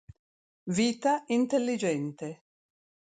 Vita 0.77 1.13
intelligente 1.27 2.29